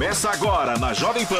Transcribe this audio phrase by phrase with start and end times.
[0.00, 1.36] Começa agora na Jovem Pan.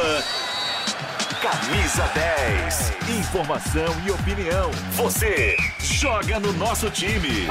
[1.41, 2.91] Camisa 10.
[3.17, 4.69] Informação e opinião.
[4.91, 7.47] Você joga no nosso time.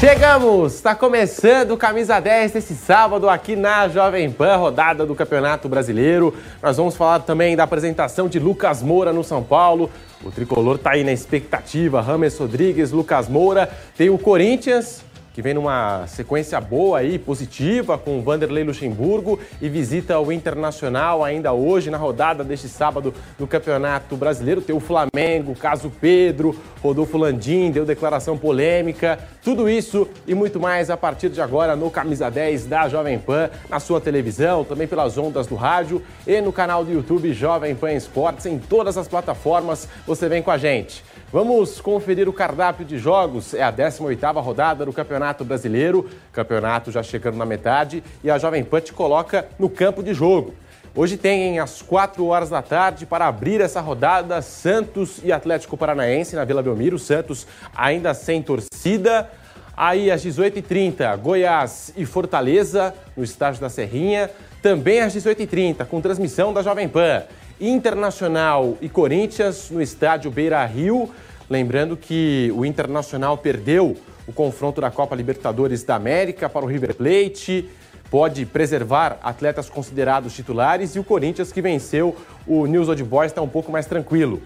[0.00, 0.76] Chegamos!
[0.76, 6.34] Está começando o Camisa 10 desse sábado aqui na Jovem Pan, rodada do Campeonato Brasileiro.
[6.62, 9.90] Nós vamos falar também da apresentação de Lucas Moura no São Paulo.
[10.24, 12.00] O tricolor está aí na expectativa.
[12.00, 13.68] Rames Rodrigues, Lucas Moura.
[13.94, 20.18] Tem o Corinthians que vem numa sequência boa aí, positiva, com Vanderlei Luxemburgo e visita
[20.18, 24.60] o Internacional ainda hoje, na rodada deste sábado do Campeonato Brasileiro.
[24.60, 29.18] Tem o Flamengo, caso Pedro, Rodolfo Landim, deu declaração polêmica.
[29.42, 33.50] Tudo isso e muito mais a partir de agora no Camisa 10 da Jovem Pan,
[33.68, 37.92] na sua televisão, também pelas ondas do rádio e no canal do YouTube Jovem Pan
[37.92, 39.88] Esportes, em todas as plataformas.
[40.06, 41.04] Você vem com a gente.
[41.32, 43.54] Vamos conferir o cardápio de jogos.
[43.54, 46.10] É a 18ª rodada do Campeonato Brasileiro.
[46.32, 50.52] Campeonato já chegando na metade e a Jovem Pan te coloca no campo de jogo.
[50.92, 56.34] Hoje tem às 4 horas da tarde para abrir essa rodada Santos e Atlético Paranaense
[56.34, 56.98] na Vila Belmiro.
[56.98, 59.30] Santos ainda sem torcida.
[59.76, 64.28] Aí às 18h30, Goiás e Fortaleza no estádio da Serrinha.
[64.60, 67.22] Também às 18h30, com transmissão da Jovem Pan.
[67.60, 71.10] Internacional e Corinthians no estádio Beira Rio.
[71.48, 76.94] Lembrando que o Internacional perdeu o confronto da Copa Libertadores da América para o River
[76.94, 77.68] Plate,
[78.10, 82.16] pode preservar atletas considerados titulares e o Corinthians que venceu
[82.46, 84.40] o News Old Boys está um pouco mais tranquilo.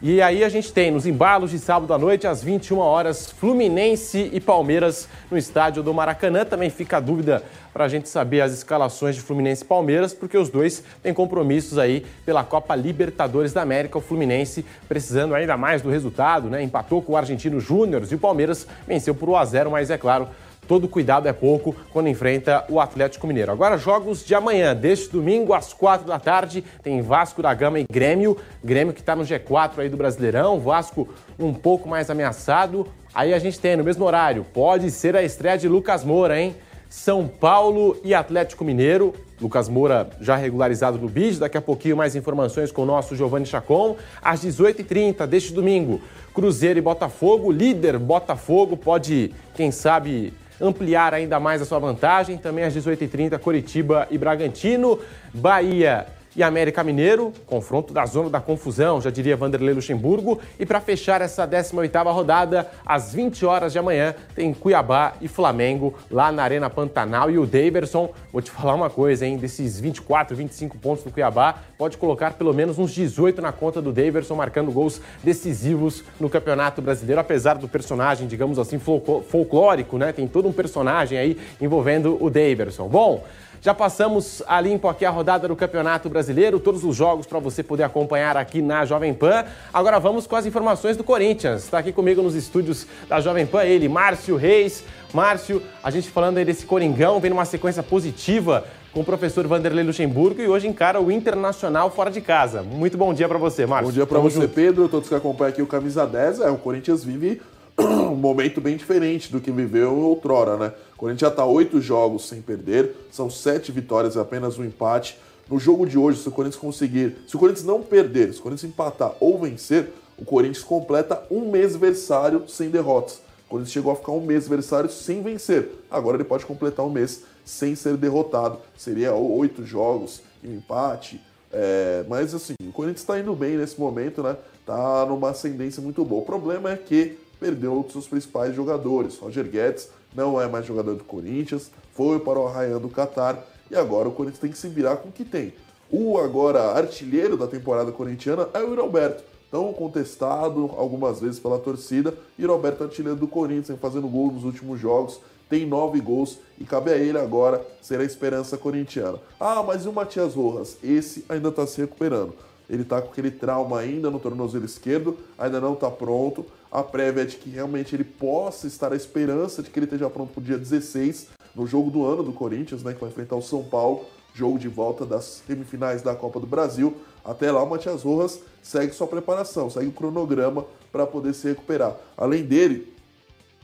[0.00, 4.30] E aí a gente tem nos embalos de sábado à noite, às 21 horas, Fluminense
[4.32, 6.44] e Palmeiras no estádio do Maracanã.
[6.44, 10.38] Também fica a dúvida para a gente saber as escalações de Fluminense e Palmeiras, porque
[10.38, 13.98] os dois têm compromissos aí pela Copa Libertadores da América.
[13.98, 16.62] O Fluminense precisando ainda mais do resultado, né?
[16.62, 19.98] Empatou com o Argentino Júnior e o Palmeiras venceu por 1 a 0, mas é
[19.98, 20.28] claro,
[20.68, 23.50] todo cuidado é pouco quando enfrenta o Atlético Mineiro.
[23.50, 27.86] Agora, jogos de amanhã, deste domingo às quatro da tarde, tem Vasco da Gama e
[27.90, 28.36] Grêmio.
[28.62, 31.08] Grêmio que está no G4 aí do Brasileirão, Vasco
[31.38, 32.86] um pouco mais ameaçado.
[33.14, 36.54] Aí a gente tem no mesmo horário, pode ser a estreia de Lucas Moura, hein?
[36.90, 39.14] São Paulo e Atlético Mineiro.
[39.40, 41.38] Lucas Moura já regularizado no BID.
[41.38, 43.96] Daqui a pouquinho mais informações com o nosso Giovanni Chacon.
[44.22, 46.00] Às 18h30 deste domingo,
[46.34, 47.52] Cruzeiro e Botafogo.
[47.52, 52.36] Líder Botafogo pode, quem sabe, ampliar ainda mais a sua vantagem.
[52.36, 54.98] Também às 18h30, Coritiba e Bragantino.
[55.32, 56.06] Bahia
[56.38, 60.38] e América Mineiro, confronto da zona da confusão, já diria Vanderlei Luxemburgo.
[60.56, 65.94] E para fechar essa 18ª rodada, às 20 horas de amanhã, tem Cuiabá e Flamengo
[66.08, 67.28] lá na Arena Pantanal.
[67.28, 69.36] E o Daverson, vou te falar uma coisa, hein?
[69.36, 73.90] Desses 24, 25 pontos do Cuiabá, pode colocar pelo menos uns 18 na conta do
[73.90, 80.12] Daverson, marcando gols decisivos no Campeonato Brasileiro, apesar do personagem, digamos assim, folclórico, né?
[80.12, 82.86] Tem todo um personagem aí envolvendo o Daverson.
[82.86, 83.24] Bom,
[83.60, 87.62] já passamos a limpo aqui a rodada do Campeonato Brasileiro, todos os jogos para você
[87.62, 89.44] poder acompanhar aqui na Jovem Pan.
[89.72, 91.64] Agora vamos com as informações do Corinthians.
[91.64, 94.84] Está aqui comigo nos estúdios da Jovem Pan ele, Márcio Reis.
[95.12, 99.84] Márcio, a gente falando aí desse Coringão, vem numa sequência positiva com o professor Vanderlei
[99.84, 102.62] Luxemburgo e hoje encara o Internacional fora de casa.
[102.62, 103.88] Muito bom dia para você, Márcio.
[103.88, 104.48] Bom dia para você, junto.
[104.48, 106.40] Pedro, todos que acompanham aqui o Camisa 10.
[106.40, 107.40] É, o Corinthians vive
[107.78, 110.72] um momento bem diferente do que viveu outrora, né?
[110.98, 115.16] O Corinthians já está oito jogos sem perder, são sete vitórias e apenas um empate.
[115.48, 118.42] No jogo de hoje, se o Corinthians conseguir, se o Corinthians não perder, se o
[118.42, 123.20] Corinthians empatar ou vencer, o Corinthians completa um mês versário sem derrotas.
[123.46, 125.70] O Corinthians chegou a ficar um mês versário sem vencer.
[125.88, 128.58] Agora ele pode completar um mês sem ser derrotado.
[128.76, 131.20] Seria oito jogos e um empate.
[131.52, 134.36] É, mas assim, o Corinthians está indo bem nesse momento, né?
[134.66, 136.22] Tá numa ascendência muito boa.
[136.22, 139.16] O problema é que perdeu outros seus principais jogadores.
[139.16, 143.76] Roger Guedes não é mais jogador do Corinthians, foi para o Arraian do Qatar e
[143.76, 145.52] agora o Corinthians tem que se virar com o que tem.
[145.90, 152.14] O agora artilheiro da temporada corintiana é o Roberto, tão contestado algumas vezes pela torcida,
[152.38, 156.92] e Roberto artilheiro do Corinthians, fazendo gol nos últimos jogos, tem nove gols e cabe
[156.92, 159.18] a ele agora ser a esperança corintiana.
[159.40, 160.76] Ah, mas e o Matias Rojas?
[160.84, 162.34] Esse ainda está se recuperando.
[162.68, 166.44] Ele está com aquele trauma ainda no tornozelo esquerdo, ainda não está pronto.
[166.70, 170.10] A prévia é de que realmente ele possa estar à esperança de que ele esteja
[170.10, 173.36] pronto para o dia 16, no jogo do ano do Corinthians, né, que vai enfrentar
[173.36, 174.04] o São Paulo,
[174.34, 176.96] jogo de volta das semifinais da Copa do Brasil.
[177.24, 181.96] Até lá, o Matias Rojas segue sua preparação, segue o cronograma para poder se recuperar.
[182.16, 182.92] Além dele,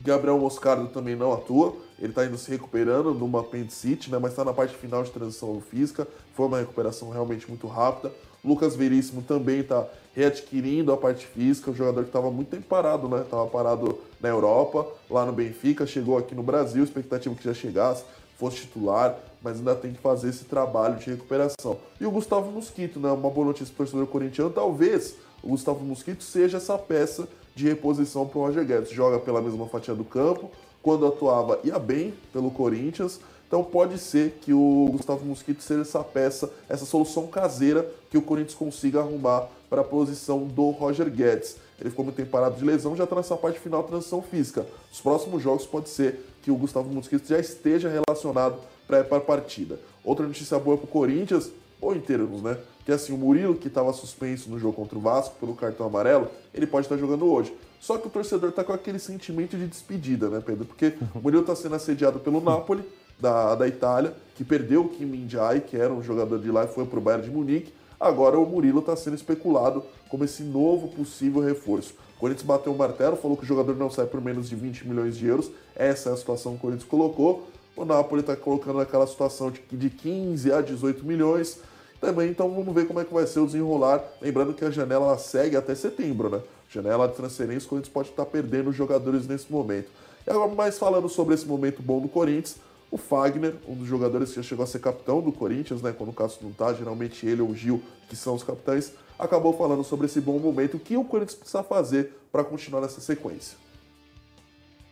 [0.01, 4.43] Gabriel Moscardo também não atua, ele está indo se recuperando numa apendicite, né, mas está
[4.43, 8.11] na parte final de transição física, foi uma recuperação realmente muito rápida.
[8.45, 13.09] Lucas Veríssimo também está readquirindo a parte física, um jogador que estava muito tempo parado,
[13.09, 13.21] né?
[13.21, 18.03] Estava parado na Europa, lá no Benfica, chegou aqui no Brasil, expectativa que já chegasse,
[18.37, 21.77] fosse titular, mas ainda tem que fazer esse trabalho de recuperação.
[21.99, 23.11] E o Gustavo Mosquito, né?
[23.11, 27.67] Uma boa notícia para o torcedor corintiano, talvez o Gustavo Mosquito seja essa peça de
[27.67, 28.91] reposição para o Roger Guedes.
[28.91, 30.51] Joga pela mesma fatia do campo,
[30.81, 33.19] quando atuava ia bem pelo Corinthians,
[33.55, 38.21] então pode ser que o Gustavo Mosquito seja essa peça, essa solução caseira que o
[38.21, 41.55] Corinthians consiga arrumar para a posição do Roger Guedes.
[41.79, 44.65] Ele ficou muito tempo parado de lesão, já está nessa parte final da transição física.
[44.91, 49.79] Os próximos jogos pode ser que o Gustavo Mosquito já esteja relacionado para a partida.
[50.03, 51.49] Outra notícia boa para o Corinthians,
[51.79, 52.57] ou em termos, né?
[52.85, 56.27] Que assim, o Murilo, que estava suspenso no jogo contra o Vasco pelo cartão amarelo,
[56.53, 57.55] ele pode estar jogando hoje.
[57.79, 60.65] Só que o torcedor está com aquele sentimento de despedida, né, Pedro?
[60.65, 62.83] Porque o Murilo está sendo assediado pelo Napoli,
[63.19, 66.67] da, da Itália, que perdeu o Kim Min-jae, que era um jogador de lá e
[66.67, 67.73] foi para o Bayern de Munique.
[67.99, 71.93] Agora o Murilo está sendo especulado como esse novo possível reforço.
[72.17, 74.87] O Corinthians bateu o martelo, falou que o jogador não sai por menos de 20
[74.87, 75.51] milhões de euros.
[75.75, 77.47] Essa é a situação que o Corinthians colocou.
[77.75, 81.59] O Napoli está colocando naquela situação de, de 15 a 18 milhões.
[81.99, 84.03] Também, então vamos ver como é que vai ser o desenrolar.
[84.21, 86.41] Lembrando que a janela segue até setembro, né?
[86.69, 89.89] Janela de transferência, o Corinthians pode estar perdendo jogadores nesse momento.
[90.25, 92.57] E agora, mais falando sobre esse momento bom do Corinthians,
[92.91, 95.91] o Fagner, um dos jogadores que já chegou a ser capitão do Corinthians, né?
[95.91, 99.53] Quando o Cássio não tá, geralmente ele ou o Gil, que são os capitães, acabou
[99.53, 103.57] falando sobre esse bom momento, o que o Corinthians precisa fazer para continuar nessa sequência.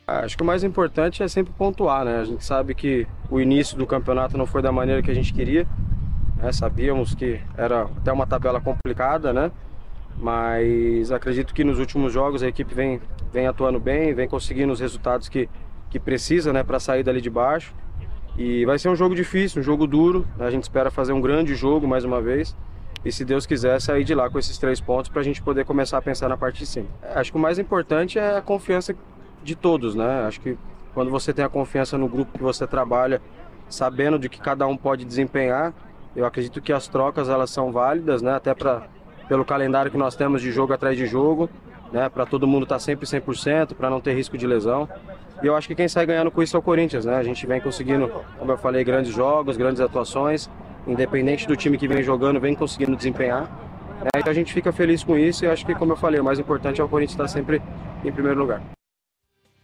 [0.06, 2.20] Ah, acho que o mais importante é sempre pontuar, né?
[2.20, 5.34] A gente sabe que o início do campeonato não foi da maneira que a gente
[5.34, 5.66] queria,
[6.36, 6.52] né?
[6.52, 9.50] Sabíamos que era até uma tabela complicada, né?
[10.18, 13.02] Mas acredito que nos últimos jogos a equipe vem,
[13.32, 15.50] vem atuando bem, vem conseguindo os resultados que,
[15.90, 16.64] que precisa, né?
[16.64, 17.74] Para sair dali de baixo.
[18.38, 20.26] E vai ser um jogo difícil, um jogo duro.
[20.40, 22.56] A gente espera fazer um grande jogo mais uma vez.
[23.06, 25.66] E se Deus quiser, sair de lá com esses três pontos para a gente poder
[25.66, 26.88] começar a pensar na parte de cima.
[27.16, 28.96] Acho que o mais importante é a confiança
[29.44, 30.24] de todos, né?
[30.26, 30.58] Acho que
[30.94, 33.22] quando você tem a confiança no grupo que você trabalha,
[33.70, 35.74] sabendo de que cada um pode desempenhar,
[36.16, 38.36] eu acredito que as trocas elas são válidas, né?
[38.36, 38.88] Até para
[39.28, 41.50] pelo calendário que nós temos de jogo atrás de jogo,
[41.92, 42.08] né?
[42.08, 44.88] Para todo mundo estar tá sempre 100%, para não ter risco de lesão.
[45.44, 47.16] E eu acho que quem sai ganhando com isso é o Corinthians, né?
[47.18, 48.10] A gente vem conseguindo,
[48.40, 50.50] como eu falei, grandes jogos, grandes atuações,
[50.88, 53.52] independente do time que vem jogando, vem conseguindo desempenhar.
[54.06, 56.24] É, então a gente fica feliz com isso e acho que, como eu falei, o
[56.24, 57.62] mais importante é o Corinthians estar sempre
[58.06, 58.64] em primeiro lugar.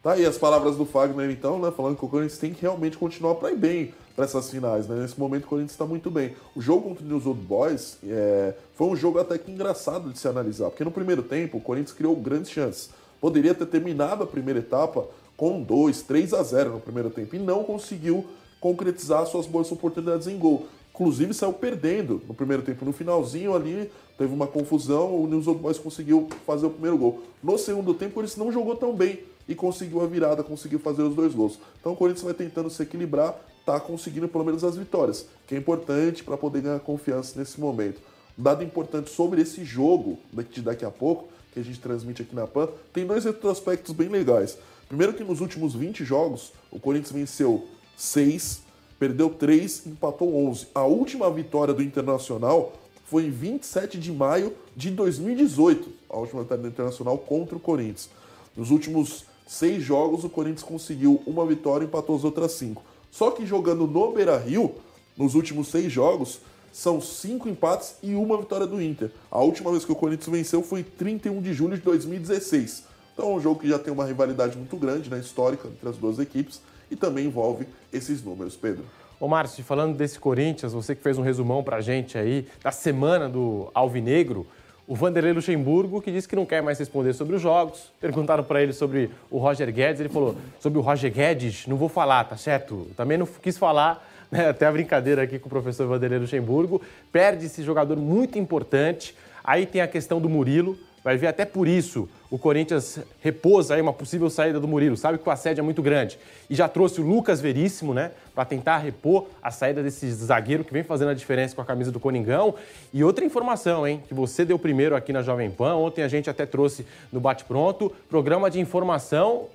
[0.03, 1.71] Tá aí as palavras do Fagner, então, né?
[1.71, 4.97] Falando que o Corinthians tem que realmente continuar para ir bem para essas finais, né?
[4.97, 6.35] Nesse momento o Corinthians está muito bem.
[6.53, 8.53] O jogo contra o News Old Boys é...
[8.75, 11.95] foi um jogo até que engraçado de se analisar, porque no primeiro tempo o Corinthians
[11.95, 12.89] criou grandes chances.
[13.21, 15.05] Poderia ter terminado a primeira etapa
[15.39, 18.25] com 2, 3 a 0 no primeiro tempo e não conseguiu
[18.59, 20.67] concretizar suas boas oportunidades em gol.
[20.93, 22.83] Inclusive saiu perdendo no primeiro tempo.
[22.83, 27.21] No finalzinho ali teve uma confusão, o News Old Boys conseguiu fazer o primeiro gol.
[27.41, 31.03] No segundo tempo o Corinthians não jogou tão bem e conseguiu a virada, conseguiu fazer
[31.03, 31.57] os dois gols.
[31.79, 33.33] Então o Corinthians vai tentando se equilibrar,
[33.65, 38.01] tá conseguindo pelo menos as vitórias, que é importante para poder ganhar confiança nesse momento.
[38.37, 40.19] Um dado importante sobre esse jogo,
[40.51, 44.09] de daqui a pouco, que a gente transmite aqui na PAN, tem dois retrospectos bem
[44.09, 44.57] legais.
[44.89, 48.63] Primeiro que nos últimos 20 jogos, o Corinthians venceu 6,
[48.97, 50.65] perdeu 3, empatou 11.
[50.73, 52.73] A última vitória do Internacional
[53.05, 58.09] foi em 27 de maio de 2018, a última vitória do Internacional contra o Corinthians.
[58.57, 62.81] Nos últimos seis jogos, o Corinthians conseguiu uma vitória e empatou as outras cinco.
[63.11, 64.73] Só que jogando no Beira Rio,
[65.15, 66.39] nos últimos seis jogos,
[66.71, 69.11] são cinco empates e uma vitória do Inter.
[69.29, 72.89] A última vez que o Corinthians venceu foi 31 de julho de 2016.
[73.19, 75.97] Então é um jogo que já tem uma rivalidade muito grande, né, histórica, entre as
[75.97, 78.85] duas equipes e também envolve esses números, Pedro.
[79.19, 83.27] Ô Márcio, falando desse Corinthians, você que fez um resumão pra gente aí da semana
[83.27, 84.47] do Alvinegro,
[84.87, 87.91] o Vanderlei Luxemburgo, que disse que não quer mais responder sobre os jogos.
[87.99, 91.89] Perguntaram para ele sobre o Roger Guedes, ele falou: sobre o Roger Guedes, não vou
[91.89, 92.87] falar, tá certo?
[92.95, 94.47] Também não quis falar, né?
[94.47, 96.81] até a brincadeira aqui com o professor Vanderlei Luxemburgo.
[97.11, 99.13] Perde esse jogador muito importante.
[99.43, 100.77] Aí tem a questão do Murilo.
[101.03, 104.95] Vai ver até por isso o Corinthians repousa aí uma possível saída do Murilo.
[104.95, 106.19] Sabe que o assédio é muito grande.
[106.47, 108.11] E já trouxe o Lucas Veríssimo, né?
[108.35, 111.91] Para tentar repor a saída desse zagueiro que vem fazendo a diferença com a camisa
[111.91, 112.53] do Coningão.
[112.93, 114.03] E outra informação, hein?
[114.07, 115.73] Que você deu primeiro aqui na Jovem Pan.
[115.75, 117.91] Ontem a gente até trouxe no Bate Pronto.
[118.07, 119.47] Programa de informação.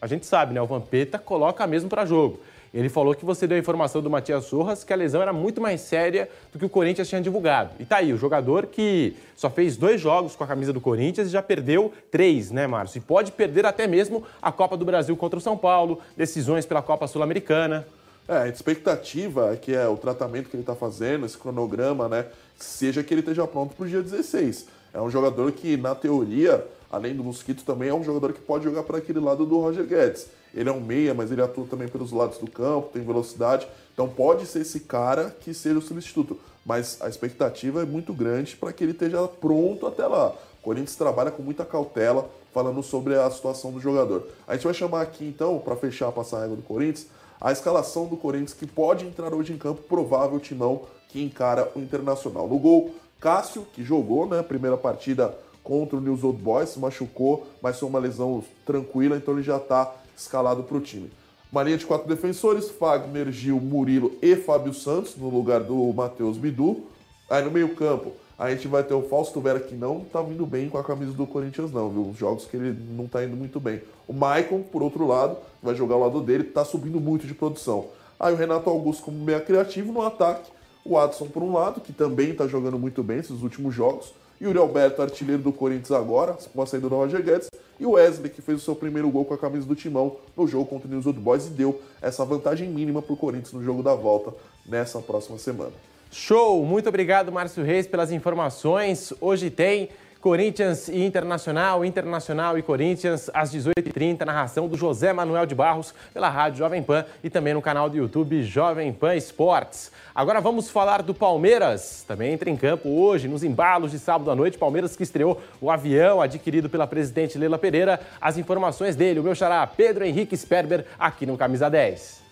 [0.00, 0.62] A gente sabe, né?
[0.62, 2.40] O Vampeta coloca mesmo para jogo.
[2.74, 5.60] Ele falou que você deu a informação do Matias Sorras que a lesão era muito
[5.60, 7.70] mais séria do que o Corinthians tinha divulgado.
[7.78, 11.28] E tá aí, o jogador que só fez dois jogos com a camisa do Corinthians
[11.28, 12.98] e já perdeu três, né, Márcio?
[12.98, 16.82] E pode perder até mesmo a Copa do Brasil contra o São Paulo, decisões pela
[16.82, 17.86] Copa Sul-Americana.
[18.26, 22.26] É, a expectativa é que é o tratamento que ele está fazendo, esse cronograma, né,
[22.58, 24.66] seja que ele esteja pronto para o dia 16.
[24.94, 28.62] É um jogador que, na teoria, além do Mosquito, também é um jogador que pode
[28.62, 30.28] jogar para aquele lado do Roger Guedes.
[30.54, 33.66] Ele é um meia, mas ele atua também pelos lados do campo, tem velocidade.
[33.92, 36.38] Então pode ser esse cara que seja o substituto.
[36.64, 40.28] Mas a expectativa é muito grande para que ele esteja pronto até lá.
[40.28, 44.28] O Corinthians trabalha com muita cautela, falando sobre a situação do jogador.
[44.46, 47.08] A gente vai chamar aqui então, para fechar a passagem do Corinthians,
[47.40, 51.80] a escalação do Corinthians que pode entrar hoje em campo, provável timão que encara o
[51.80, 52.48] Internacional.
[52.48, 56.78] No gol, Cássio, que jogou né, a primeira partida contra o News Old Boys, se
[56.78, 61.10] machucou, mas foi uma lesão tranquila, então ele já está escalado para o time.
[61.50, 66.36] Uma linha de quatro defensores, Fagner, Gil, Murilo e Fábio Santos, no lugar do Matheus
[66.36, 66.82] Bidu.
[67.30, 70.44] Aí no meio campo, a gente vai ter o Fausto Vera, que não tá vindo
[70.44, 72.08] bem com a camisa do Corinthians, não, viu?
[72.08, 73.80] Os jogos que ele não tá indo muito bem.
[74.08, 77.86] O Maicon, por outro lado, vai jogar ao lado dele, tá subindo muito de produção.
[78.18, 80.50] Aí o Renato Augusto como meia criativo no ataque.
[80.84, 84.12] O Adson por um lado, que também está jogando muito bem esses últimos jogos.
[84.40, 87.48] Yuri Alberto, artilheiro do Corinthians agora, com a saída do Roger Guedes.
[87.80, 90.46] E o Wesley, que fez o seu primeiro gol com a camisa do Timão no
[90.46, 93.64] jogo contra o News Old Boys e deu essa vantagem mínima para o Corinthians no
[93.64, 94.34] jogo da volta
[94.66, 95.72] nessa próxima semana.
[96.10, 96.64] Show!
[96.64, 99.12] Muito obrigado, Márcio Reis, pelas informações.
[99.20, 99.88] Hoje tem
[100.24, 106.30] Corinthians e Internacional, Internacional e Corinthians, às 18h30, narração do José Manuel de Barros, pela
[106.30, 109.92] Rádio Jovem Pan e também no canal do YouTube Jovem Pan Esportes.
[110.14, 114.34] Agora vamos falar do Palmeiras, também entra em campo hoje, nos embalos de sábado à
[114.34, 118.00] noite, Palmeiras que estreou o avião adquirido pela presidente Leila Pereira.
[118.18, 122.24] As informações dele, o meu xará Pedro Henrique Sperber, aqui no Camisa 10.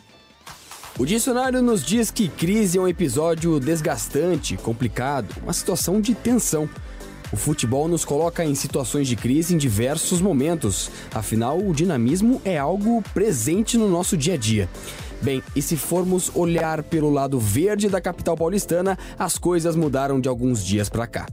[0.98, 6.66] O dicionário nos diz que crise é um episódio desgastante, complicado, uma situação de tensão.
[7.32, 12.58] O futebol nos coloca em situações de crise em diversos momentos, afinal, o dinamismo é
[12.58, 14.68] algo presente no nosso dia a dia.
[15.22, 20.28] Bem, e se formos olhar pelo lado verde da capital paulistana, as coisas mudaram de
[20.28, 21.26] alguns dias para cá.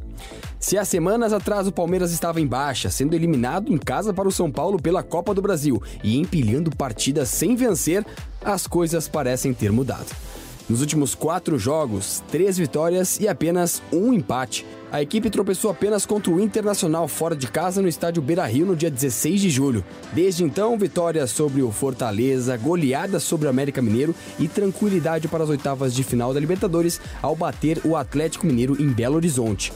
[0.59, 4.31] Se há semanas atrás o Palmeiras estava em baixa, sendo eliminado em casa para o
[4.31, 8.05] São Paulo pela Copa do Brasil e empilhando partidas sem vencer,
[8.43, 10.15] as coisas parecem ter mudado.
[10.69, 14.65] Nos últimos quatro jogos, três vitórias e apenas um empate.
[14.91, 18.75] A equipe tropeçou apenas contra o Internacional fora de casa no estádio Beira Rio no
[18.75, 19.85] dia 16 de julho.
[20.13, 25.49] Desde então, vitórias sobre o Fortaleza, goleadas sobre o América Mineiro e tranquilidade para as
[25.49, 29.71] oitavas de final da Libertadores ao bater o Atlético Mineiro em Belo Horizonte.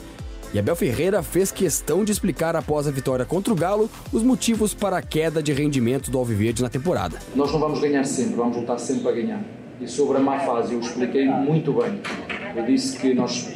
[0.51, 4.74] E Abel Ferreira fez questão de explicar após a vitória contra o Galo os motivos
[4.74, 7.20] para a queda de rendimento do Alviverde na temporada.
[7.36, 9.43] Nós não vamos ganhar sempre, vamos lutar sempre para ganhar.
[9.79, 12.01] E sobre a má fase, eu expliquei muito bem.
[12.55, 13.48] Eu disse que nós,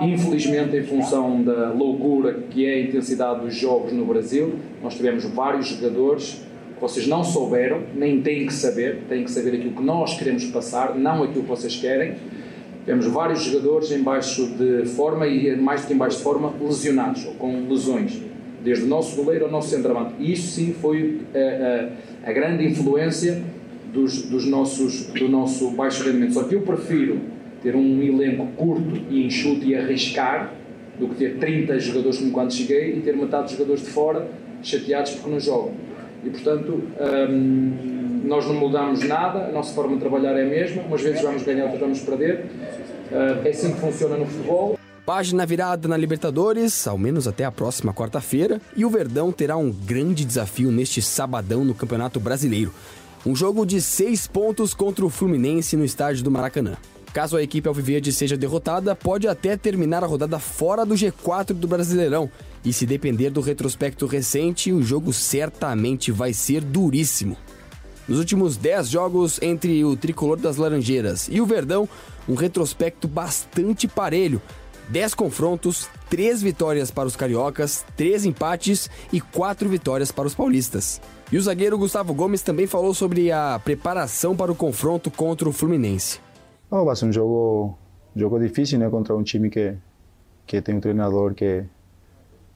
[0.00, 5.24] infelizmente, em função da loucura que é a intensidade dos jogos no Brasil, nós tivemos
[5.24, 6.42] vários jogadores
[6.74, 10.44] que vocês não souberam, nem têm que saber, têm que saber aquilo que nós queremos
[10.46, 12.16] passar, não aquilo que vocês querem.
[12.84, 16.52] Temos vários jogadores em baixo de forma e, mais do que em baixo de forma,
[16.60, 18.20] lesionados ou com lesões,
[18.62, 20.14] desde o nosso goleiro ao nosso centroavante.
[20.18, 23.42] Isso sim foi a, a, a grande influência
[23.92, 26.34] dos, dos nossos, do nosso baixo rendimento.
[26.34, 27.20] Só que eu prefiro
[27.64, 30.52] ter um elenco curto e enxuto e arriscar
[30.98, 34.28] do que ter 30 jogadores como quando cheguei e ter metade dos jogadores de fora
[34.62, 35.72] chateados porque não jogam.
[36.22, 36.82] E portanto,
[37.30, 41.22] hum, nós não mudamos nada, a nossa forma de trabalhar é a mesma, umas vezes
[41.22, 42.46] vamos ganhar, outras vamos perder.
[43.10, 44.78] Uh, é assim que funciona no futebol.
[45.04, 49.70] Página virada na Libertadores, ao menos até a próxima quarta-feira, e o Verdão terá um
[49.70, 52.72] grande desafio neste sabadão no Campeonato Brasileiro.
[53.26, 56.76] Um jogo de seis pontos contra o Fluminense no estádio do Maracanã.
[57.14, 61.68] Caso a equipe alviverde seja derrotada, pode até terminar a rodada fora do G4 do
[61.68, 62.28] Brasileirão.
[62.64, 67.36] E se depender do retrospecto recente, o jogo certamente vai ser duríssimo.
[68.08, 71.88] Nos últimos 10 jogos entre o tricolor das Laranjeiras e o Verdão,
[72.28, 74.42] um retrospecto bastante parelho.
[74.88, 81.00] 10 confrontos, 3 vitórias para os cariocas, 3 empates e 4 vitórias para os paulistas.
[81.30, 85.52] E o zagueiro Gustavo Gomes também falou sobre a preparação para o confronto contra o
[85.52, 86.18] Fluminense.
[86.70, 87.78] Oh, vai ser um jogo,
[88.16, 88.88] jogo difícil, né?
[88.88, 89.76] Contra um time que,
[90.46, 91.64] que tem um treinador que,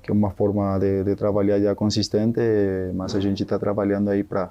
[0.02, 2.40] que é uma forma de, de trabalhar já consistente,
[2.94, 4.50] mas a gente está trabalhando aí para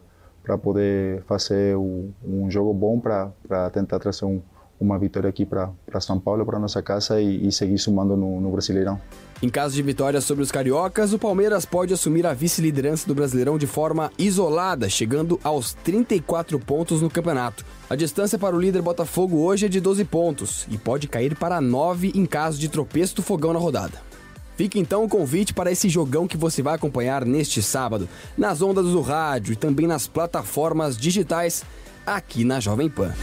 [0.62, 4.42] poder fazer um, um jogo bom, para tentar trazer um,
[4.80, 8.52] uma vitória aqui para São Paulo, para nossa casa e, e seguir sumando no, no,
[8.52, 9.00] Brasileirão.
[9.42, 13.58] Em caso de vitória sobre os cariocas, o Palmeiras pode assumir a vice-liderança do Brasileirão
[13.58, 17.66] de forma isolada, chegando aos 34 pontos no campeonato.
[17.90, 21.62] A distância para o líder Botafogo hoje é de 12 pontos e pode cair para
[21.62, 24.08] 9 em caso de tropeço do fogão na rodada.
[24.56, 28.88] Fica então o convite para esse jogão que você vai acompanhar neste sábado, nas ondas
[28.88, 31.64] do rádio e também nas plataformas digitais
[32.04, 33.14] aqui na Jovem Pan.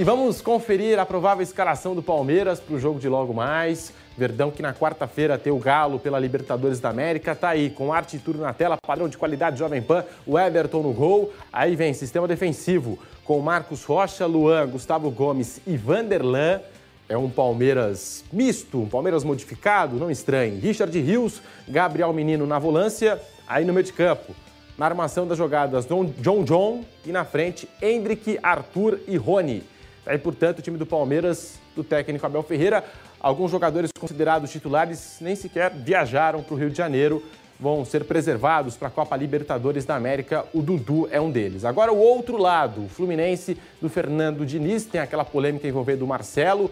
[0.00, 3.92] E vamos conferir a provável escalação do Palmeiras para o jogo de logo mais.
[4.16, 7.34] Verdão que na quarta-feira tem o Galo pela Libertadores da América.
[7.34, 10.94] Tá aí com arte e na tela, padrão de qualidade Jovem Pan, o Everton no
[10.94, 11.34] gol.
[11.52, 16.62] Aí vem sistema defensivo com Marcos Rocha, Luan, Gustavo Gomes e Vanderlan.
[17.06, 20.58] É um Palmeiras misto, um Palmeiras modificado, não estranhe.
[20.60, 24.34] Richard Rios, Gabriel Menino na volância, aí no meio de campo.
[24.78, 29.62] Na armação das jogadas, John John e na frente, Hendrick, Arthur e Rony.
[30.06, 32.84] Aí, portanto, o time do Palmeiras, do técnico Abel Ferreira,
[33.18, 37.22] alguns jogadores considerados titulares nem sequer viajaram para o Rio de Janeiro,
[37.60, 40.46] vão ser preservados para a Copa Libertadores da América.
[40.54, 41.64] O Dudu é um deles.
[41.64, 46.70] Agora, o outro lado, o Fluminense do Fernando Diniz, tem aquela polêmica envolvendo o Marcelo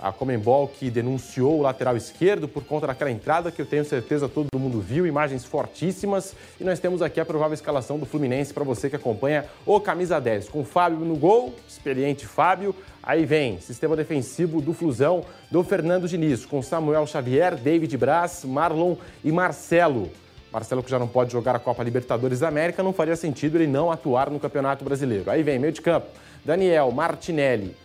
[0.00, 4.28] a Comembol que denunciou o lateral esquerdo por conta daquela entrada que eu tenho certeza
[4.28, 6.34] todo mundo viu, imagens fortíssimas.
[6.58, 10.20] E nós temos aqui a provável escalação do Fluminense para você que acompanha o camisa
[10.20, 12.74] 10, com Fábio no gol, experiente Fábio.
[13.02, 18.96] Aí vem sistema defensivo do Flusão do Fernando Diniz, com Samuel Xavier, David Braz, Marlon
[19.22, 20.10] e Marcelo.
[20.52, 23.66] Marcelo que já não pode jogar a Copa Libertadores da América, não faria sentido ele
[23.66, 25.30] não atuar no Campeonato Brasileiro.
[25.30, 26.08] Aí vem meio de campo,
[26.44, 27.76] Daniel Martinelli,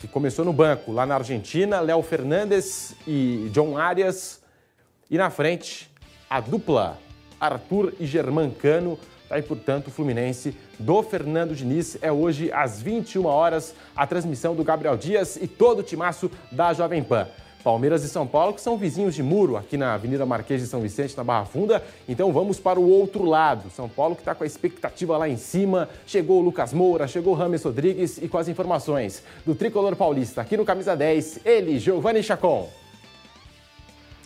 [0.00, 4.40] que começou no banco lá na Argentina, Léo Fernandes e John Arias.
[5.10, 5.90] E na frente,
[6.28, 6.98] a dupla
[7.38, 8.98] Arthur e Germancano.
[9.28, 11.98] Tá aí, portanto, o Fluminense do Fernando Diniz.
[12.00, 16.72] É hoje às 21 horas a transmissão do Gabriel Dias e todo o timaço da
[16.72, 17.28] Jovem Pan.
[17.62, 20.80] Palmeiras e São Paulo, que são vizinhos de muro aqui na Avenida Marquês de São
[20.80, 21.82] Vicente, na Barra Funda.
[22.08, 23.70] Então vamos para o outro lado.
[23.70, 25.88] São Paulo que está com a expectativa lá em cima.
[26.06, 30.40] Chegou o Lucas Moura, chegou o Rames Rodrigues e com as informações do Tricolor Paulista
[30.40, 32.68] aqui no Camisa 10, ele, Giovanni Chacon.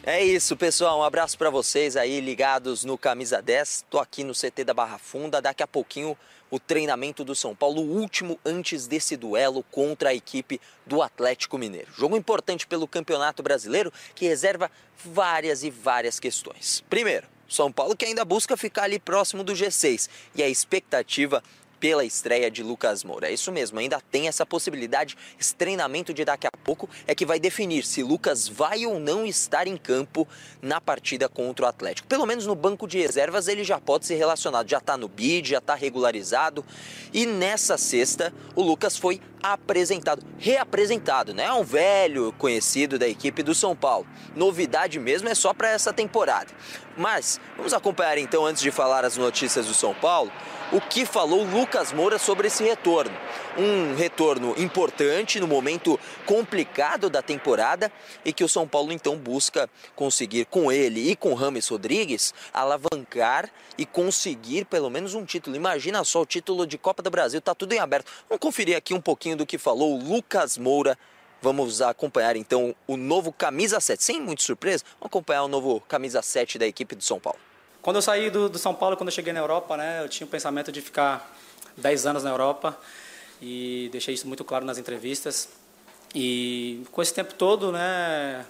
[0.06, 0.98] É isso, pessoal.
[0.98, 3.86] Um abraço para vocês aí ligados no Camisa 10.
[3.88, 5.40] Tô aqui no CT da Barra Funda.
[5.40, 6.14] Daqui a pouquinho
[6.50, 11.58] o treinamento do São Paulo, o último antes desse duelo contra a equipe do Atlético
[11.58, 11.88] Mineiro.
[11.96, 14.70] Jogo importante pelo Campeonato Brasileiro que reserva
[15.04, 16.84] várias e várias questões.
[16.88, 21.42] Primeiro, São Paulo que ainda busca ficar ali próximo do G6 e a expectativa
[21.80, 23.28] pela estreia de Lucas Moura.
[23.28, 25.16] É isso mesmo, ainda tem essa possibilidade.
[25.38, 29.26] Esse treinamento de daqui a pouco é que vai definir se Lucas vai ou não
[29.26, 30.26] estar em campo
[30.62, 32.08] na partida contra o Atlético.
[32.08, 35.50] Pelo menos no banco de reservas ele já pode ser relacionado, já está no bid,
[35.50, 36.64] já está regularizado.
[37.12, 41.44] E nessa sexta o Lucas foi apresentado, reapresentado, né?
[41.44, 44.06] É um velho conhecido da equipe do São Paulo.
[44.34, 46.50] Novidade mesmo é só para essa temporada.
[46.96, 50.32] Mas vamos acompanhar então antes de falar as notícias do São Paulo
[50.72, 53.16] o que falou Lucas Moura sobre esse retorno.
[53.56, 57.92] Um retorno importante no momento complicado da temporada
[58.24, 63.48] e que o São Paulo então busca conseguir com ele e com Rames Rodrigues alavancar
[63.78, 65.54] e conseguir pelo menos um título.
[65.54, 68.10] Imagina só o título de Copa do Brasil, tá tudo em aberto.
[68.28, 70.98] Vamos conferir aqui um pouquinho do que falou Lucas Moura
[71.44, 76.22] Vamos acompanhar então o novo camisa 7, sem muita surpresa, vamos acompanhar o novo camisa
[76.22, 77.38] 7 da equipe do São Paulo.
[77.82, 80.26] Quando eu saí do, do, São Paulo, quando eu cheguei na Europa, né, eu tinha
[80.26, 81.36] o pensamento de ficar
[81.76, 82.80] 10 anos na Europa
[83.42, 85.50] e deixei isso muito claro nas entrevistas.
[86.14, 88.46] E com esse tempo todo, né,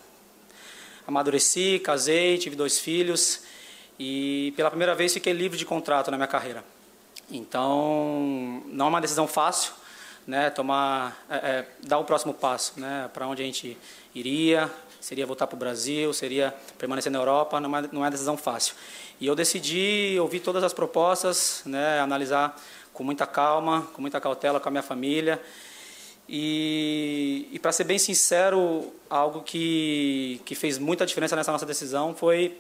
[1.04, 3.40] amadureci, casei, tive dois filhos
[3.98, 6.64] e pela primeira vez fiquei livre de contrato na minha carreira.
[7.28, 9.72] Então, não é uma decisão fácil,
[10.26, 13.76] né, tomar, é, é, dar o próximo passo, né, para onde a gente
[14.14, 18.36] iria, seria voltar para o Brasil, seria permanecer na Europa, não é, não é decisão
[18.36, 18.74] fácil.
[19.20, 22.58] E eu decidi ouvir todas as propostas, né, analisar
[22.92, 25.40] com muita calma, com muita cautela com a minha família.
[26.28, 32.14] E, e para ser bem sincero, algo que, que fez muita diferença nessa nossa decisão
[32.14, 32.56] foi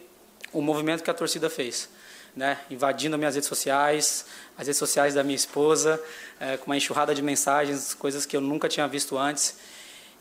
[0.52, 1.88] o movimento que a torcida fez.
[2.36, 4.26] Né, invadindo minhas redes sociais,
[4.58, 6.02] as redes sociais da minha esposa,
[6.40, 9.56] é, com uma enxurrada de mensagens, coisas que eu nunca tinha visto antes.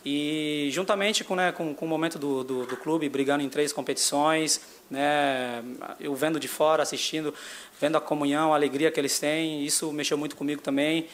[0.05, 3.71] E juntamente com, né, com, com o momento do, do, do, clube, brigando em três
[3.71, 4.59] competições,
[4.91, 5.63] né,
[5.99, 7.33] eu vendo de fora, assistindo,
[7.79, 11.07] vendo a comunhão, a alegria que eles têm, isso mexeu muito comigo também.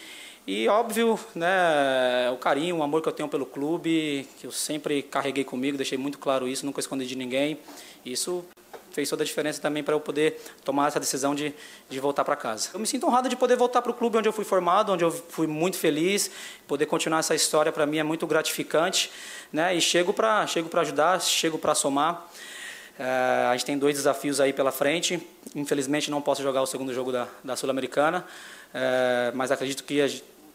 [0.48, 5.04] E óbvio, né, o carinho, o amor que eu tenho pelo clube, que eu sempre
[5.04, 7.60] carreguei comigo, deixei muito claro isso, nunca escondi de ninguém.
[8.04, 8.44] Isso
[8.92, 11.54] fez toda a diferença também para eu poder tomar essa decisão de,
[11.90, 12.70] de voltar para casa.
[12.74, 15.04] Eu me sinto honrado de poder voltar para o clube onde eu fui formado, onde
[15.04, 16.32] eu fui muito feliz.
[16.68, 19.12] Poder continuar essa história para mim é muito gratificante.
[19.52, 19.76] Né?
[19.76, 22.30] E chego para chego ajudar, chego para somar.
[23.00, 25.26] É, a gente tem dois desafios aí pela frente.
[25.56, 28.26] Infelizmente não posso jogar o segundo jogo da, da Sul-Americana,
[28.74, 30.06] é, mas acredito que,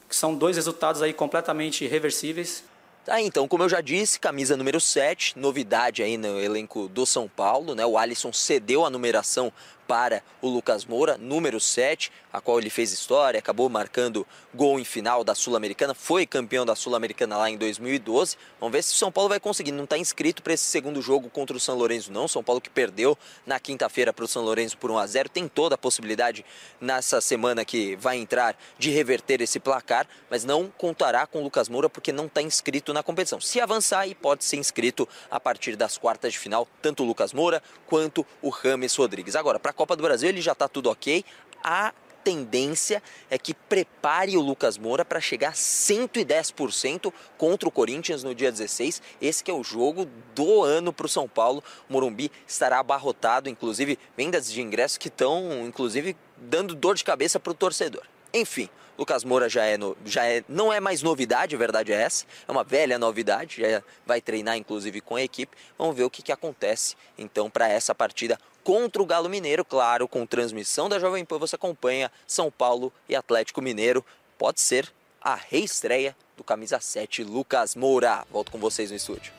[0.09, 2.63] que são dois resultados aí completamente reversíveis.
[3.05, 7.29] Tá, então, como eu já disse, camisa número 7, novidade aí no elenco do São
[7.29, 7.85] Paulo, né?
[7.85, 9.53] O Alisson cedeu a numeração
[9.87, 14.85] para o Lucas Moura, número 7, a qual ele fez história, acabou marcando gol em
[14.85, 18.37] final da Sul-Americana, foi campeão da Sul-Americana lá em 2012.
[18.61, 19.73] Vamos ver se o São Paulo vai conseguir.
[19.73, 22.29] Não está inscrito para esse segundo jogo contra o São Lourenço, não.
[22.29, 23.17] São Paulo que perdeu
[23.47, 26.45] na quinta-feira para o São Lourenço por 1 a 0 tem toda a possibilidade
[26.81, 31.69] nessa semana que vai entrar de reverter esse placar, mas não contará com o Lucas
[31.69, 33.41] Moura porque não está inscrito na competição.
[33.41, 37.33] Se avançar, e pode ser inscrito a partir das quartas de final, tanto o Lucas
[37.33, 39.37] Moura quanto o Rames Rodrigues.
[39.37, 41.25] Agora, para Copa do Brasil, ele já está tudo ok.
[41.63, 41.93] A
[42.25, 48.35] tendência é que prepare o Lucas Moura para chegar a 110% contra o Corinthians no
[48.35, 49.03] dia 16.
[49.21, 51.63] Esse que é o jogo do ano para o São Paulo.
[51.89, 57.39] O Morumbi estará abarrotado, inclusive vendas de ingressos que estão, inclusive, dando dor de cabeça
[57.39, 58.03] para o torcedor.
[58.33, 61.97] Enfim, Lucas Moura já é, no, já é, não é mais novidade, a verdade é
[61.97, 65.57] essa, é uma velha novidade, já vai treinar inclusive com a equipe.
[65.77, 70.09] Vamos ver o que, que acontece então para essa partida contra o Galo Mineiro, claro,
[70.09, 74.05] com transmissão da Jovem Pan você acompanha São Paulo e Atlético Mineiro.
[74.39, 78.25] Pode ser a reestreia do camisa 7 Lucas Moura.
[78.31, 79.33] Volto com vocês no estúdio.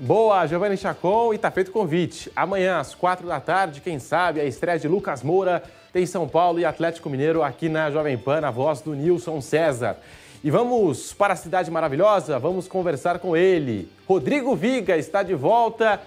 [0.00, 2.30] Boa, Giovanni Chacon, e tá feito o convite.
[2.36, 5.60] Amanhã, às quatro da tarde, quem sabe, a estreia de Lucas Moura
[5.92, 9.96] tem São Paulo e Atlético Mineiro aqui na Jovem Pan, na voz do Nilson César.
[10.44, 13.90] E vamos para a cidade maravilhosa, vamos conversar com ele.
[14.06, 16.00] Rodrigo Viga está de volta.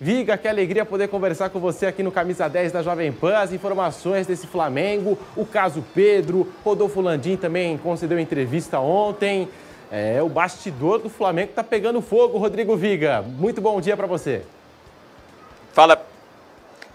[0.00, 3.52] Viga, que alegria poder conversar com você aqui no Camisa 10 da Jovem Pan, as
[3.52, 9.48] informações desse Flamengo, o caso Pedro, Rodolfo Landim também concedeu entrevista ontem.
[9.90, 13.22] É, o bastidor do Flamengo está pegando fogo, Rodrigo Viga.
[13.22, 14.42] Muito bom dia para você.
[15.72, 16.06] Fala,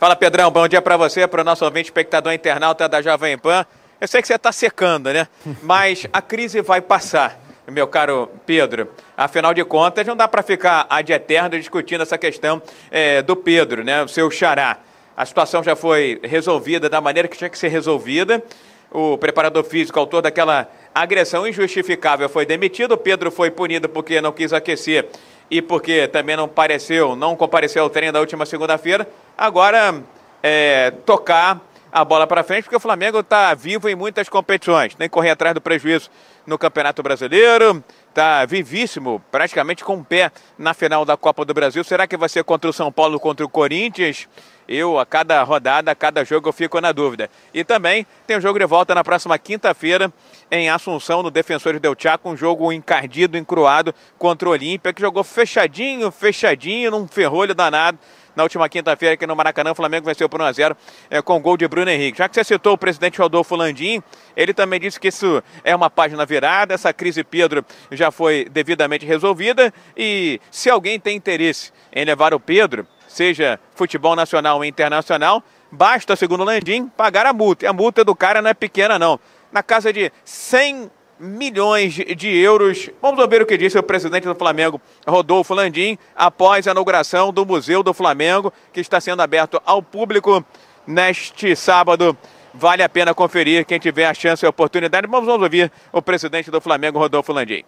[0.04, 3.66] fala Pedrão, bom dia para você, para o nosso ouvinte espectador internauta da Jovem Pan.
[4.02, 5.30] Eu sei que você está secando, né?
[5.64, 7.40] Mas a crise vai passar,
[7.70, 8.90] meu caro Pedro.
[9.16, 12.62] Afinal de contas, não dá para ficar ad eterno discutindo essa questão
[12.92, 14.04] é, do Pedro, né?
[14.04, 14.80] O seu xará.
[15.16, 18.44] A situação já foi resolvida da maneira que tinha que ser resolvida.
[18.92, 22.92] O preparador físico, autor daquela agressão injustificável, foi demitido.
[22.92, 25.08] O Pedro foi punido porque não quis aquecer
[25.50, 29.08] e porque também não pareceu, não compareceu ao treino da última segunda-feira.
[29.38, 30.02] Agora,
[30.42, 34.96] é, tocar a bola para frente, porque o Flamengo está vivo em muitas competições.
[34.96, 36.10] Tem que correr atrás do prejuízo
[36.46, 41.84] no Campeonato Brasileiro, está vivíssimo, praticamente com o pé na final da Copa do Brasil.
[41.84, 44.30] Será que vai ser contra o São Paulo, contra o Corinthians?
[44.68, 47.30] Eu, a cada rodada, a cada jogo, eu fico na dúvida.
[47.54, 50.14] E também tem o jogo de volta na próxima quinta-feira,
[50.50, 55.24] em Assunção, no Defensores Del Chaco, um jogo encardido, encruado contra o Olímpia, que jogou
[55.24, 57.98] fechadinho, fechadinho, num ferrolho danado
[58.36, 59.72] na última quinta-feira aqui no Maracanã.
[59.72, 60.76] O Flamengo venceu por 1x0
[61.10, 62.18] é, com gol de Bruno Henrique.
[62.18, 64.02] Já que você citou o presidente Rodolfo Landim,
[64.36, 69.06] ele também disse que isso é uma página virada, essa crise Pedro já foi devidamente
[69.06, 75.44] resolvida e se alguém tem interesse em levar o Pedro, seja futebol nacional ou internacional,
[75.72, 77.66] basta, segundo Landim, pagar a multa.
[77.66, 79.20] E a multa do cara não é pequena, não.
[79.52, 80.90] Na casa de 100
[81.24, 82.90] milhões de euros.
[83.02, 87.46] Vamos ouvir o que disse o presidente do Flamengo, Rodolfo Landim, após a inauguração do
[87.46, 90.46] Museu do Flamengo, que está sendo aberto ao público
[90.86, 92.16] neste sábado.
[92.54, 95.08] Vale a pena conferir quem tiver a chance e a oportunidade.
[95.08, 97.64] Vamos ouvir o presidente do Flamengo, Rodolfo Landim.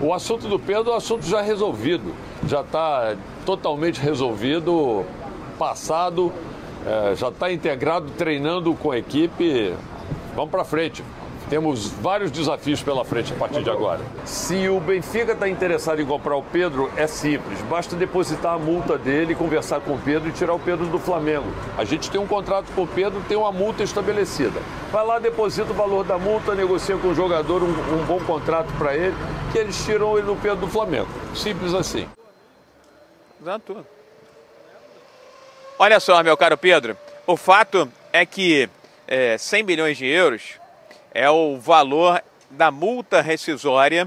[0.00, 2.12] O assunto do Pedro é um assunto já resolvido,
[2.46, 5.06] já está totalmente resolvido,
[5.58, 6.32] passado,
[6.84, 9.72] é, já está integrado, treinando com a equipe.
[10.34, 11.02] Vamos para frente.
[11.48, 14.00] Temos vários desafios pela frente a partir de agora.
[14.24, 17.60] Se o Benfica está interessado em comprar o Pedro, é simples.
[17.62, 21.46] Basta depositar a multa dele, conversar com o Pedro e tirar o Pedro do Flamengo.
[21.78, 24.60] A gente tem um contrato com o Pedro, tem uma multa estabelecida.
[24.90, 28.72] Vai lá, deposita o valor da multa, negocia com o jogador um, um bom contrato
[28.76, 29.14] para ele,
[29.52, 31.08] que eles tiram ele do Pedro do Flamengo.
[31.32, 32.08] Simples assim.
[33.40, 33.86] Exato.
[35.78, 38.68] Olha só, meu caro Pedro, o fato é que
[39.06, 40.58] é, 100 milhões de euros
[41.16, 44.06] é o valor da multa rescisória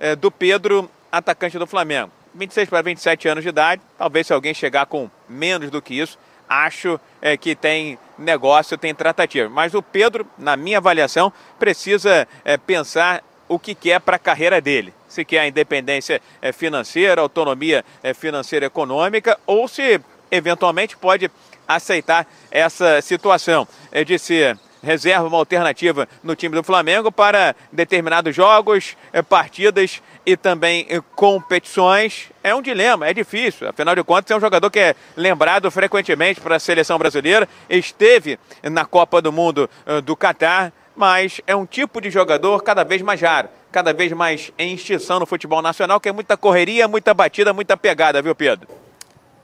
[0.00, 2.10] é, do Pedro, atacante do Flamengo.
[2.34, 6.18] 26 para 27 anos de idade, talvez se alguém chegar com menos do que isso,
[6.48, 9.50] acho é, que tem negócio, tem tratativa.
[9.50, 14.62] Mas o Pedro, na minha avaliação, precisa é, pensar o que quer para a carreira
[14.62, 14.94] dele.
[15.08, 20.00] Se quer a independência é, financeira, autonomia é, financeira econômica, ou se
[20.30, 21.30] eventualmente pode
[21.68, 28.34] aceitar essa situação é, de ser reserva uma alternativa no time do Flamengo para determinados
[28.34, 32.30] jogos, eh, partidas e também eh, competições.
[32.42, 33.68] É um dilema, é difícil.
[33.68, 38.38] Afinal de contas, é um jogador que é lembrado frequentemente para a seleção brasileira, esteve
[38.62, 43.00] na Copa do Mundo eh, do Catar, mas é um tipo de jogador cada vez
[43.00, 47.14] mais raro, cada vez mais em extinção no futebol nacional, que é muita correria, muita
[47.14, 48.68] batida, muita pegada, viu, Pedro?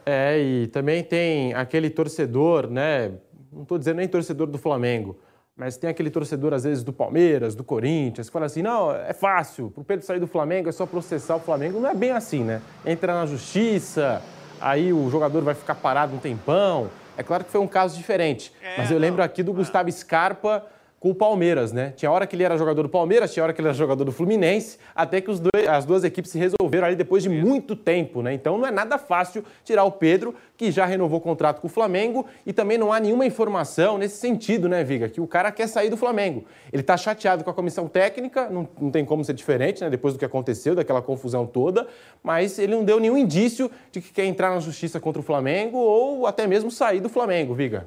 [0.04, 3.12] É, e também tem aquele torcedor, né?
[3.52, 5.18] Não estou dizendo nem torcedor do Flamengo,
[5.56, 9.14] mas tem aquele torcedor, às vezes, do Palmeiras, do Corinthians, que fala assim: não, é
[9.14, 11.80] fácil, para o Pedro sair do Flamengo é só processar o Flamengo.
[11.80, 12.60] Não é bem assim, né?
[12.84, 14.22] Entra na justiça,
[14.60, 16.90] aí o jogador vai ficar parado um tempão.
[17.16, 20.66] É claro que foi um caso diferente, é, mas eu lembro aqui do Gustavo Scarpa
[20.98, 21.92] com o Palmeiras, né?
[21.94, 24.12] Tinha hora que ele era jogador do Palmeiras, tinha hora que ele era jogador do
[24.12, 28.32] Fluminense, até que dois, as duas equipes se resolveram ali depois de muito tempo, né?
[28.32, 31.70] Então não é nada fácil tirar o Pedro, que já renovou o contrato com o
[31.70, 35.08] Flamengo, e também não há nenhuma informação nesse sentido, né, Viga?
[35.08, 36.44] Que o cara quer sair do Flamengo.
[36.72, 39.90] Ele tá chateado com a comissão técnica, não, não tem como ser diferente, né?
[39.90, 41.86] Depois do que aconteceu, daquela confusão toda,
[42.22, 45.76] mas ele não deu nenhum indício de que quer entrar na justiça contra o Flamengo
[45.76, 47.86] ou até mesmo sair do Flamengo, Viga.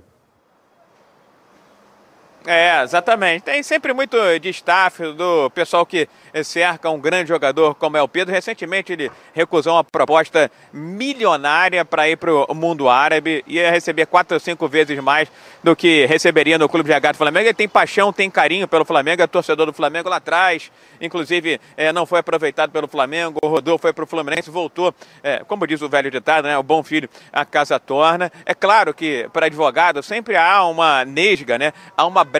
[2.51, 3.43] É, exatamente.
[3.43, 6.09] Tem sempre muito destaque do pessoal que
[6.43, 8.33] cerca um grande jogador como é o Pedro.
[8.33, 13.43] Recentemente ele recusou uma proposta milionária para ir para o mundo árabe.
[13.45, 15.29] Ia receber quatro ou cinco vezes mais
[15.63, 17.45] do que receberia no Clube de do Flamengo.
[17.45, 20.71] Ele tem paixão, tem carinho pelo Flamengo, é torcedor do Flamengo lá atrás.
[20.99, 25.67] Inclusive, é, não foi aproveitado pelo Flamengo, rodou, foi para o Fluminense, voltou, é, como
[25.67, 28.31] diz o velho ditado, né, o bom filho, a casa torna.
[28.43, 32.38] É claro que para advogado sempre há uma nesga, né, há uma brecha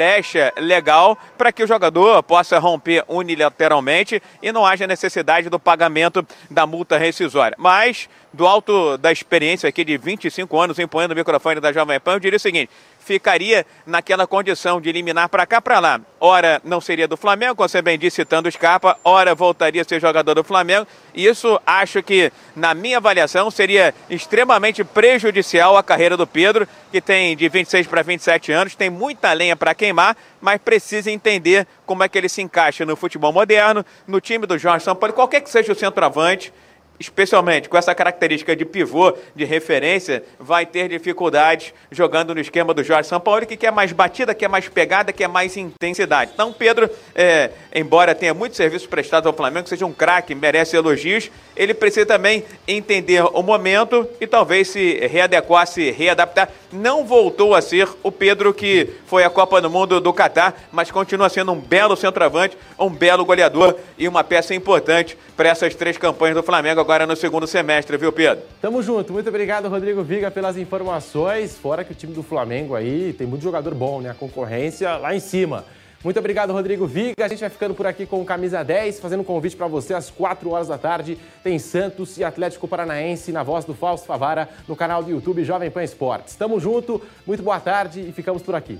[0.57, 6.65] legal para que o jogador possa romper unilateralmente e não haja necessidade do pagamento da
[6.65, 7.55] multa rescisória.
[7.59, 12.13] Mas, do alto da experiência aqui de 25 anos empunhando o microfone da Jovem Pan,
[12.13, 12.71] eu diria o seguinte:
[13.13, 15.99] ficaria naquela condição de eliminar para cá para lá.
[16.19, 19.85] Ora, não seria do Flamengo, como você bem disse, citando o Scarpa, ora voltaria a
[19.85, 20.85] ser jogador do Flamengo.
[21.15, 27.35] Isso acho que, na minha avaliação, seria extremamente prejudicial à carreira do Pedro, que tem
[27.35, 32.09] de 26 para 27 anos, tem muita lenha para queimar, mas precisa entender como é
[32.09, 35.71] que ele se encaixa no futebol moderno, no time do Jorge Sampaio, qualquer que seja
[35.71, 36.53] o centroavante
[36.99, 42.83] especialmente com essa característica de pivô, de referência, vai ter dificuldades jogando no esquema do
[42.83, 46.31] Jorge Sampaoli, que quer mais batida, quer mais pegada, quer mais intensidade.
[46.33, 51.31] Então, Pedro, é, embora tenha muitos serviços prestados ao Flamengo, seja um craque, merece elogios,
[51.55, 56.49] ele precisa também entender o momento e talvez se readequar, se readaptar.
[56.71, 60.91] Não voltou a ser o Pedro que foi a Copa do Mundo do Catar, mas
[60.91, 65.97] continua sendo um belo centroavante, um belo goleador e uma peça importante para essas três
[65.97, 68.43] campanhas do Flamengo agora no segundo semestre, viu, Pedro?
[68.59, 69.13] Tamo junto.
[69.13, 71.55] Muito obrigado, Rodrigo Viga, pelas informações.
[71.55, 74.09] Fora que o time do Flamengo aí tem muito jogador bom, né?
[74.09, 75.65] A concorrência lá em cima.
[76.03, 77.23] Muito obrigado, Rodrigo Viga.
[77.23, 79.93] A gente vai ficando por aqui com o Camisa 10, fazendo um convite para você
[79.93, 81.15] às 4 horas da tarde.
[81.43, 85.69] Tem Santos e Atlético Paranaense na voz do Fausto Favara no canal do YouTube Jovem
[85.69, 86.35] Pan Esportes.
[86.35, 88.79] Tamo junto, muito boa tarde e ficamos por aqui.